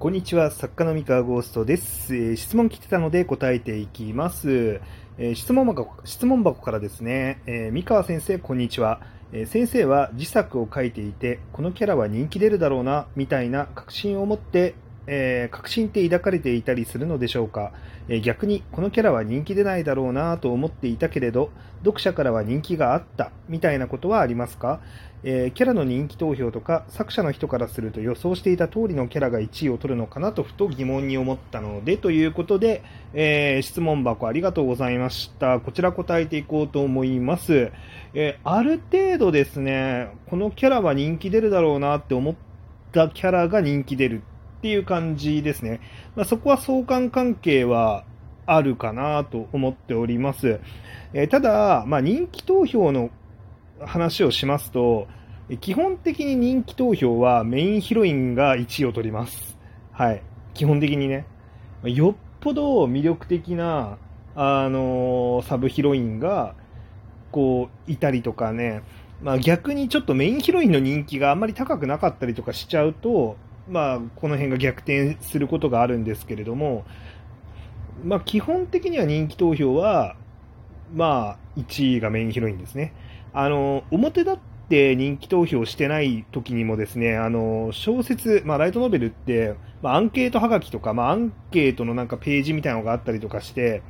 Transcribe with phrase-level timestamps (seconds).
[0.00, 2.14] こんにちは、作家の三河ゴーストです。
[2.14, 4.80] えー、質問来てたので答えていきます。
[5.18, 9.00] えー、質問箱質問箱からですね、えー、三河先生、こんにちは、
[9.32, 14.76] え先生は自作を書いていて、このキャラは人気出るだろうな、みたいな確信を持って
[15.10, 17.72] えー、確信って抱かれていたりするのでしょうか、
[18.08, 24.80] えー、逆にこのキャラは人気出ないだろうなと思っていたけれど読者からは人気があったみたいなことはありますか、
[25.22, 32.82] えー、キャラの人気投票とか作者の人からすると予想していた通りのキャラが1位を取るのかなとふと疑問に思ったのでということで、
[33.14, 35.60] え質問箱ありがとうございました。
[35.60, 37.72] こちら答えていこうと思います、
[38.14, 42.34] えある程度ですねこのキャラは人気出るだろうなって思っ
[42.92, 44.22] たキャラが人気出る。
[44.58, 45.80] っていう感じですね。
[46.16, 48.04] まあ、そこは相関関係は
[48.44, 50.60] あるかなと思っております。
[51.12, 53.10] えー、ただ、まあ、人気投票の
[53.80, 55.06] 話をしますと、
[55.60, 59.56] 基本的に人気投票はメインヒロインが1位を取ります。
[59.92, 60.22] はい。
[60.54, 61.24] 基本的にね。
[61.84, 63.96] よっぽど魅力的な、
[64.34, 66.54] あのー、サブヒロインが、
[67.30, 68.82] こう、いたりとかね、
[69.22, 73.36] まあ逆にちょっとメインヒロインの人気があんまり高くなかったりとかしちゃうと、
[73.68, 76.84] まあ、この辺が逆転することがあるんですけれども、
[78.04, 80.16] まあ、基本的には人気投票は、
[80.94, 82.94] まあ、1位がメインヒロインですね。
[83.32, 93.82] あの、表立って人気投票してない時にもですね、あの、小説、まあ、ライトノベルって、まあ、アンケートはがきとか、まあ、アンケートのなんかページみたいなのがあったりとかして、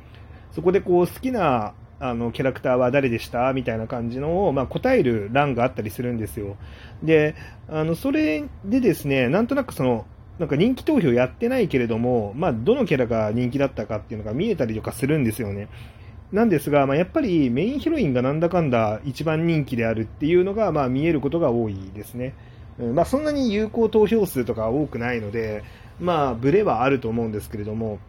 [0.51, 3.51] そこでこう、好きなあのキャラクターは誰でした？
[3.53, 6.55] みたいな感じのを、まあ、答える欄があったりするんですよ。
[7.03, 7.35] で、
[7.67, 10.05] あのそれでですね、なんとなくその、
[10.39, 15.67] なんか人気投票やってないけれども、まあ、どのキャラが人気だったかっていうのが見えたりとかするんですよね。
[16.31, 22.35] なんですが、まあ、やっぱりメインヒロインがなんだかんだ一番人気であるっていうのが、まあ、見えることが多いですね。
[22.79, 25.63] うんまあ、そんなに有効投票数とか多くないので、
[25.99, 27.99] まあ、ブレはあると思うんですけれども、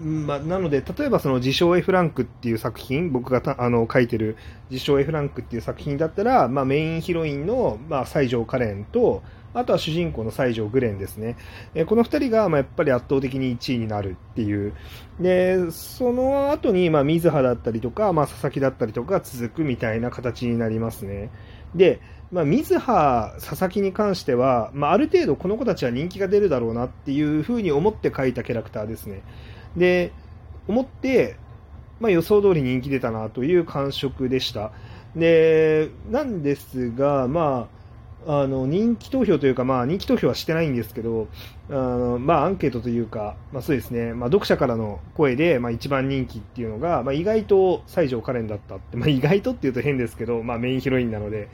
[0.00, 4.36] まあ、なので、例えばその自称 F ランクっていう作品、僕があの書いてる
[4.70, 9.22] 自称 F ランクっていう作品だったら、まあ、メインヒロインの、まあ、西条カレンと、
[9.52, 11.36] あとは主人公の西条グレンですね。
[11.74, 14.74] えこの2人が、ま、やっぱり圧倒的に1位になるっていう。
[15.18, 21.30] で、その後に、まあ、水葉だったりとか、まあ、佐々木だったりとかが続くみたいな形になりますね。
[21.74, 22.00] で、
[22.30, 29.22] まあ、水葉、佐々木に関しては、まあ、ある程度この子たちは人気が出るだろうなっていうふうに思って書いたキャラクターですね。
[29.76, 30.12] で、
[30.68, 31.36] 思って、
[32.00, 34.72] まあ、予想通り人気出たなという感触でした。
[35.16, 37.80] で、なんですが、まあ、
[38.26, 41.28] あの人気投票というか、まあ、人気投票はしてないんですけど、
[41.70, 51.48] あのまあ、アンケートというか、まあ、そうですね、まあ、読者からの声で、まあ、一番人気っていうのが、まあ、意外と西条カレンだったって、まあ、意外とっていうと変ですけど、まあ、メインヒロインなので、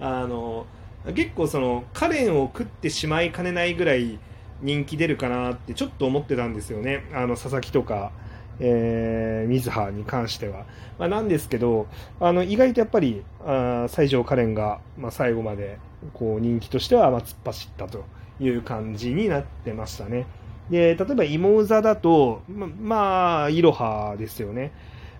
[0.00, 0.66] あの
[1.14, 4.18] 結構その、カレンを食ってしまいかねないぐらい、
[4.62, 8.12] 人気出るかなってちょっと思ってたんですよね、あの佐々木とか、
[8.60, 10.66] えー、水葉に関しては。
[10.98, 11.86] まあ、なんですけど、
[12.20, 15.78] あの意外とやっぱりあ西条カレンが、まあ、最後まで
[16.14, 18.04] こう人気としてはま突っ走ったと
[18.38, 20.26] いう感じになってましたね。
[20.70, 24.72] で例えば芋座だと、ま、まあ、いろはですよね。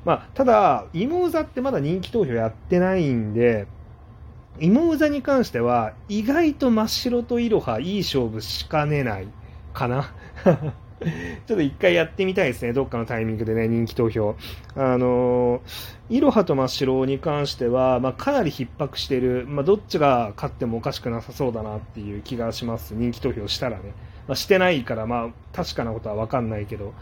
[0.05, 3.67] まあ、ただ、芋座ってまだ人気投票やってないんで、
[4.59, 9.29] 芋座に関しては、意外と真っ白といろはいい勝負しかねない
[9.73, 10.13] かな。
[11.47, 14.37] ちょっと一回やってみたいですね、どっかのタイミングでね、人気投票。
[14.77, 15.63] あの
[16.11, 23.95] いろはと真っ白に関しては、まあ、かなり逼迫している、まあ、どっちが勝ってもおかしくなさそうだなっていう気がします、人気投票したらね。
[24.29, 26.93] まあ、してないから、まあ、確かなことは分かんないけど。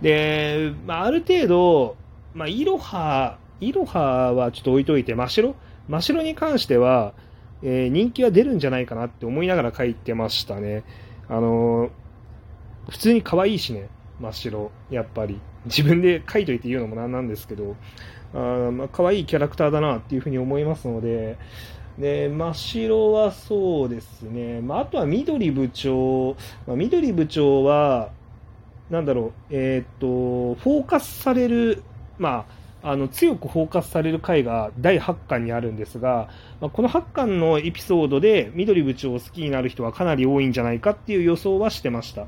[0.00, 1.96] で、まあ、ある程度、
[2.34, 5.56] まあ、いろは、いろははちょっと置いといて、真っ白
[5.88, 7.12] 真白に関しては、
[7.62, 10.84] えー、人気は出るんじゃないかなって思いながら書いてましたね。
[11.28, 13.88] あのー、普通に可愛いしね、
[14.20, 15.40] 真っ白、やっぱり。
[15.66, 17.76] 自分で書いといて言うのもなんなんですけど、
[18.34, 21.38] あまあ、可愛いキャラクターだなっていうふうに思いますので、
[21.98, 24.60] で、真っ白はそうですね。
[24.60, 28.10] まあ、あとは緑部長、まあ、緑部長は、
[28.90, 31.82] なんだろう、えっ、と、フォーカスされる、
[32.18, 36.28] まあ、あの強くフォーカスされる回が第8巻にあるんですが、
[36.60, 42.26] まあ、この8巻のエピソードで緑部長を好きになる人はかなり多いんじゃないかっていう予想はしてました。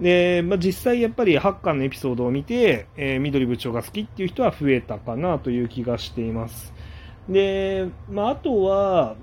[0.00, 6.74] で、まあ、実際やっぱり8巻のエピソードを見て、えー、緑部長が好きっていう人は増えたかなという気がしています。
[7.28, 9.14] で、まあ、あとは、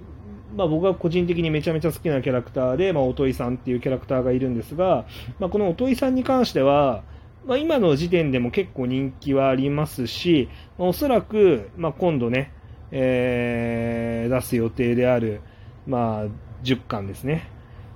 [0.56, 5.06] まあ、僕が個人的にめちゃめちゃ好きなキャラクターで、まあ、音井さんっていうキャラクターがいるんですが、
[5.40, 7.04] まあ、この音井さんに関しては、
[7.46, 12.52] まあ、今の時点でも結構人気はありますし、まあ、おそらく、まあ、今度ね、
[12.92, 15.42] えー、出す予定である、
[15.86, 16.26] まあ、
[16.64, 17.48] 10巻ですね。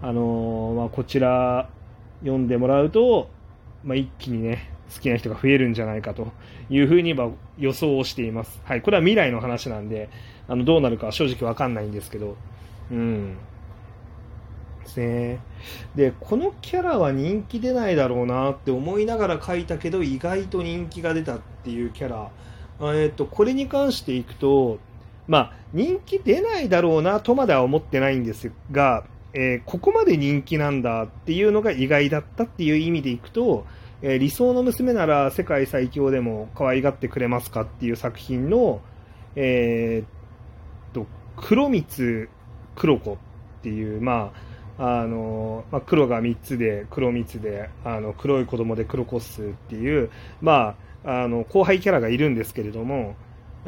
[0.01, 1.69] あのー、まあ、こちら
[2.21, 3.29] 読んでもらうと、
[3.83, 6.31] まあ、一気にね、好きな人が増えるんじゃないかと
[6.69, 7.15] いうふうに
[7.57, 8.61] 予想をしています。
[8.65, 10.09] はい、これは未来の話なんで、
[10.47, 12.37] あのどうなるかは正直わかんないんですけど、
[12.91, 13.37] うん。
[14.89, 15.39] ですね。
[15.95, 22.29] で、このキャラは人気出ないだろうなって思いながら書いたけど、意外と人気が出たっていうキャラ。
[22.95, 24.79] えっ、と、これに関していくと、
[25.27, 29.03] まあ、人気出ないだろうなとまでは思ってないんですが、
[29.33, 33.65] えー、ここまで人気なんだっていうのが意外だったっていう意味でいくと、
[34.01, 38.81] えー、理想の娘なら世界最強でも可愛がってくれますかっていう作品の、
[39.35, 41.05] えー、と、
[41.37, 42.27] 黒光
[42.75, 43.17] 黒子っ
[43.61, 44.48] ていう、まあ、
[44.79, 50.09] あの、まあ、黒が3つで、黒蜜で、あの、黒い子供で黒コスっていう、
[50.41, 53.15] まあ、あの、後輩キャラがいるんですけれども、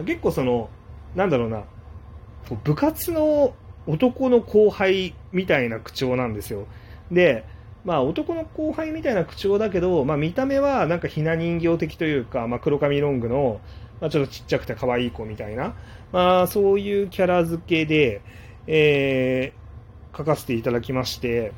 [0.05, 0.69] 結構その、
[1.15, 1.63] なんだろうな、
[2.63, 3.53] 部活の
[3.87, 6.65] 男の後輩みたいな口調なんですよ。
[7.11, 7.45] で、
[7.83, 13.59] まあ男の後輩みたいな口調だけど、まあ見た目はなんかひな人形的というか、まあ黒髪ロングの、
[13.99, 15.75] まあちょっとちっちゃくて可愛い子みたいな、
[16.11, 18.21] まあそういうキャラ付けで、
[18.67, 19.60] えー、
[20.15, 21.53] 書かせていただきまして、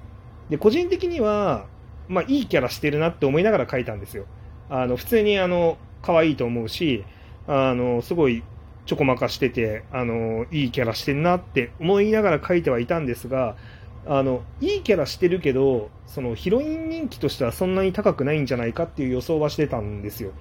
[0.50, 1.66] で、個人的には、
[2.08, 4.26] まあいいキャラしてるなって思いながら書いたんですよ。
[4.70, 7.06] あの、普通にあの、可愛いと思うし、
[7.48, 8.44] あの、すごい
[8.86, 13.56] ちょこまかしてて、あの、いいキャラしてんなって思いながら書いてはいたんですが、
[14.06, 20.32] あの、いいキャラしてるけど、そのヒロイン人気としてはそんなに高くないんじゃないかっていう予想はしてたんですよ。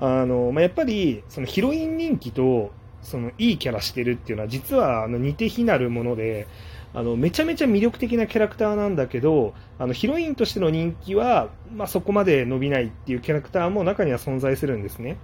[0.00, 2.72] あの、まあ、やっぱり、そのヒロイン人気と、
[3.02, 6.48] そのいいキャラしてるっていうのは実はあの似て非なるもので、
[6.96, 15.18] あのめちゃめちゃ魅力的なキャラクターなんだけど、あのヒロインとしての人気は、まあ、そこまで伸びないっていうキャラクターも中には存在するんですね。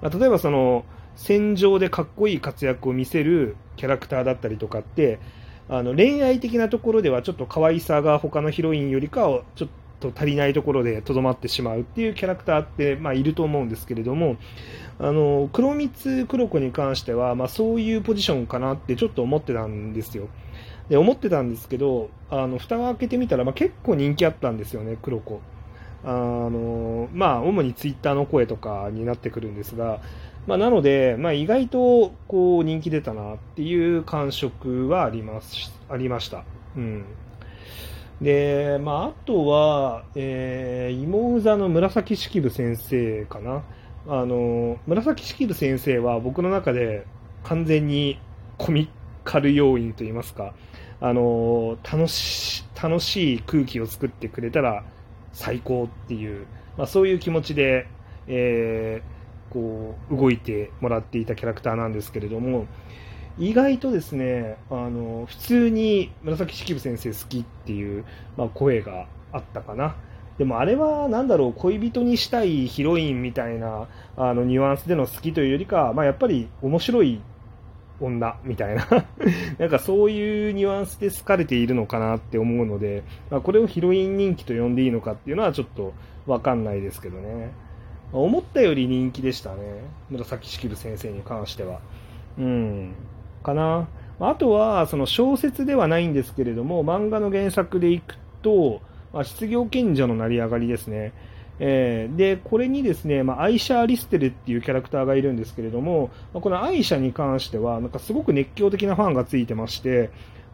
[0.00, 0.84] まあ、例えばその、
[1.16, 5.18] 戦場でかっこいい活躍を見せるキャラクターだったりとかって、
[5.68, 9.68] あの恋愛的なところではちょっと可愛さが他のヒロインよりかはちょっ
[9.98, 14.36] と足りないところでとどまってしまうっていうキャラクターって、まあ、いると思うんですけれども、
[15.00, 20.28] あの黒光黒子に関しては、まあ、そういうポジションかなってちょっと思ってたんですよ。
[20.88, 25.40] で思ってたんですけど、あの蓋を開けてみたら、まあ、結構人気あったんですよね、黒子。
[26.04, 30.00] あのまあ、主にツイッターの声とかになってくるんですが、
[30.46, 36.44] まあ、なので、まあ、意外とこう人気出たなっていう感触はありますありました。
[36.76, 37.04] うん
[38.20, 43.62] で、まあ、あとは、えー、芋座の紫式部先生かな。
[44.08, 47.06] あの、紫式部先生は僕の中で
[47.44, 48.18] 完全に
[48.56, 48.88] コミ
[49.22, 50.54] カル要因といいますか、
[51.00, 54.84] あの、楽し、楽しい空気を作ってくれたら
[55.32, 56.46] 最高っていう、
[56.76, 57.86] まあ、そういう気持ちで、
[58.26, 62.66] えー、こう動いてもらっていたキャラクターなんですけれども
[63.38, 68.04] 意外とですねあの普通に紫式部先生好きっていう、
[68.36, 69.96] まあ、声があったかな。
[70.38, 77.20] でもあれは何だろう恋人にしたいヒロインみたいなあのニュアンスでの好きというよりか、まあ、やっぱり面白い
[78.00, 78.86] 女みたいな
[79.58, 85.92] なんかそういうニュアンスで好かれているのかなって思うので、まあ、これをヒロイン人気と呼んでいいのかっていうのはちょっと
[86.26, 87.50] わかんないですけどね。
[88.12, 89.56] ま思ったより人気でしたね。
[90.10, 91.80] 紫式部先生に関しては。
[92.38, 92.94] うん。
[93.42, 93.88] かな。
[94.20, 98.80] あとは、その小説ではないんですけれども、漫画の原作でいくと、
[99.12, 101.12] まあ、失業賢者の成り上がりですね。
[101.60, 110.10] えー、で、これにですね、まあ、アイシャ・アリステルっていうキャラクターがいるんですけれども、まあ、このアイシャに関しては、なんかすごく熱狂的なファンがついてまして、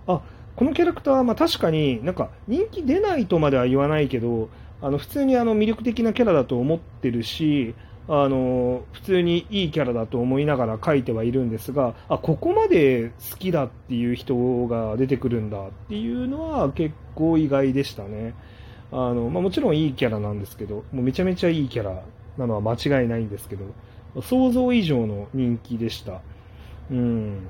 [0.06, 0.22] あ、
[0.56, 4.48] このキャラクターはまあ確かになんか人気出ないとまでは言わないけど、
[4.80, 7.74] あの普通にあの魅力的なキャラだと思ってるし、
[8.06, 18.34] あの普通にいいキャラだと思いながら書いてはいるんですがあここまで好きだっていう人が出てくるんだっていうのは結構意外でしたね。
[18.94, 22.04] あの、まあ、もちろんいいキャラなんですけどもうめちゃめちゃいいキャラ
[22.38, 23.64] なのは間違いないんですけど
[24.22, 26.20] 想像以上の人気でした。
[26.88, 27.40] うん。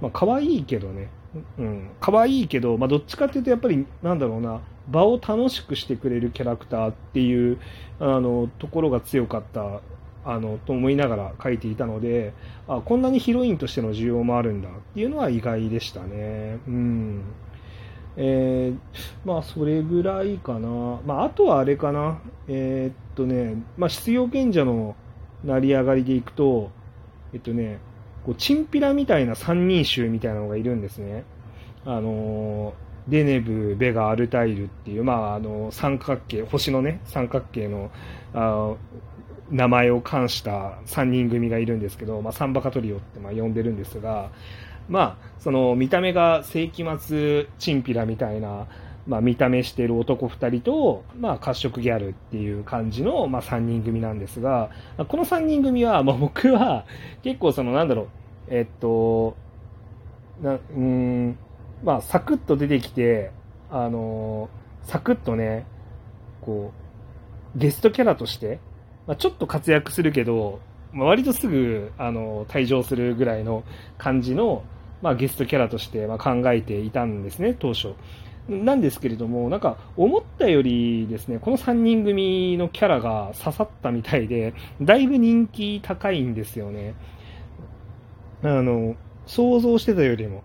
[0.00, 1.10] まあ可愛いけどね。
[1.58, 7.58] うん、可愛いけど、まあ、どっちかっていうとやっぱりなんだろうな場を楽しくしてくれるキャラクターっていう
[8.00, 9.80] あのところが強かった
[10.24, 12.32] あのと思いながら書いていたので
[12.68, 16.58] あこんなにヒロインとしての需要もあるんだっていうのは意外でしたね。
[16.66, 17.22] うん。
[18.16, 18.78] えー、
[19.24, 24.96] まあそれぐらいかな、まあ、あとはあれかな、えー、っとね、まあ、失業賢者の
[25.44, 26.70] 成り上がりでいくと、
[27.32, 27.78] えっとね、
[28.24, 31.24] こうチンピラみたいな三人衆みたいなのがいるんですね。
[31.84, 32.74] あの
[33.08, 37.90] デネブ、ベガ、アルタイルっていう、まあ、あの三角形、星のね、三角形の
[38.34, 38.74] あ
[39.50, 44.30] 名前を冠した3人組がいるんですけど、まあ、サンバカトリオってまあ呼んでるんですが、
[44.88, 48.66] まあ、その見た目が世紀末チンピラみたいな
[49.06, 54.70] まあ、見た目してる男2人と、まあ、褐色ギャルっていう感じの、まあ、3人組なんですが、
[55.08, 56.84] この3人組は、まあ、僕は
[57.22, 58.08] 結構その、なんだろう、
[58.48, 59.36] えっと、
[60.40, 61.36] なうん、
[61.82, 63.32] まあ、サクッと出てきて、
[63.70, 64.50] あの
[64.84, 65.66] サクッとね、
[66.40, 66.72] こ
[67.56, 68.60] う、ゲストキャラとして、
[69.06, 70.60] まあ、ちょっと活躍するけど、
[70.92, 73.64] まあ、割とすぐ、あの、退場するぐらいの
[73.98, 74.64] 感じの、
[75.00, 77.94] まあ、ゲストキャラとして、ま考えていたんですね、当初。
[78.48, 86.94] なんですけれども、なんか思ったよりですね、この3人組のキャラが刺さったみたいで、だいぶ人気高いんですよね。
[88.42, 88.96] あの、
[89.26, 90.42] 想像してたよりも。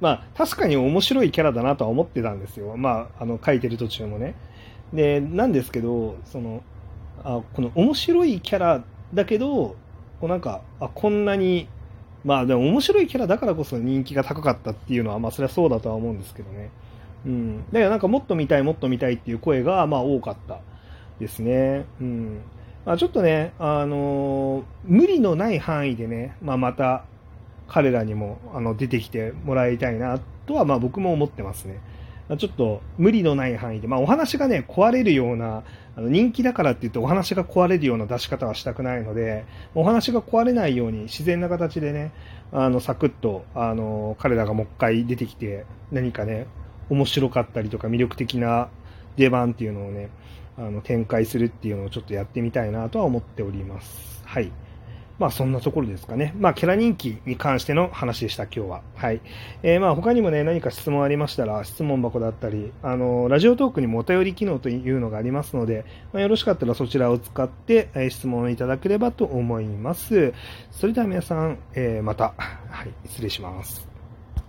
[0.00, 2.76] まあ、確かに面白いキャラだなとは思ってたんですよ。
[2.76, 4.34] まあ、あの、書いてる途中もね。
[4.92, 6.62] で、なんですけど、その、
[7.22, 8.82] あこの面白いキャラ
[9.14, 9.76] だけど、
[10.20, 11.68] こうなんか、あ、こんなに、
[12.24, 16.70] まあでも面白いキャラだからこそ人気が高かったっていうのは、まあそれはそうだとは思うんですけどね。
[17.26, 17.64] うん。
[17.66, 20.60] だからなんかもっと見たい、もっと見たいっていう声が、まあ多かった
[21.18, 21.86] ですね。
[22.00, 22.40] うん。
[22.84, 27.04] まあちょっとね、あのー、無理のない範囲でね、まあまた
[27.68, 31.80] 彼らにもあの出てきてもらいたいなとは、まあ僕も思ってますね。
[32.36, 35.64] ちょっと無理のない範囲で、まあお話がね、壊れるような、
[35.96, 39.44] あの人気だからって言ってお話が壊れるような出し方はしたくないので、
[39.74, 42.12] お話が壊れないように自然な形でね、
[42.52, 46.46] あの、サクッと、あの、彼らがもう一回出てきて、何かね、
[46.88, 48.68] 面白かったりとか魅力的な
[49.16, 50.08] 出番っていうのをね、
[50.58, 54.22] あの展開するっていうのをちょっとやってみたいなとは思っております。
[54.24, 54.52] はい。
[55.20, 56.34] まあそんなところですかね。
[56.38, 58.82] まあキャラ人気に関しての話でした、今日は。
[58.96, 59.20] はい。
[59.62, 65.84] えー、まあ他にもね、何か質問ありましたら、質問箱だったり、あの、ラジオトークにもお便り機能というのがありますので、
[66.14, 70.32] まあ、よろしかったらそちらを使って、えー、質問いただければと思います。
[70.70, 73.89] それでは皆さん、えー、また、はい、失礼します。